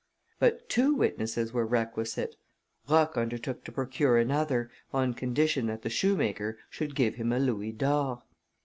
But 0.39 0.67
two 0.67 0.95
witnesses 0.95 1.53
were 1.53 1.63
requisite. 1.63 2.35
Roch 2.89 3.15
undertook 3.19 3.63
to 3.65 3.71
procure 3.71 4.17
another, 4.17 4.71
on 4.91 5.13
condition 5.13 5.67
that 5.67 5.83
the 5.83 5.91
shoemaker 5.91 6.57
should 6.71 6.95
give 6.95 7.17
him 7.17 7.31
a 7.31 7.37
louis 7.37 7.71
d'or. 7.73 8.23